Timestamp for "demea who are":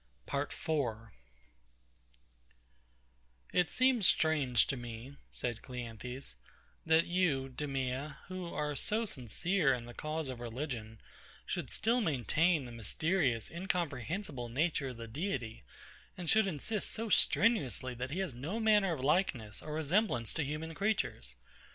7.49-8.75